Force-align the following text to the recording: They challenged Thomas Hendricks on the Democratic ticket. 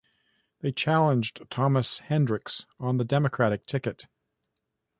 They 0.61 0.71
challenged 0.71 1.41
Thomas 1.51 1.99
Hendricks 1.99 2.65
on 2.79 2.97
the 2.97 3.05
Democratic 3.05 3.67
ticket. 3.67 4.07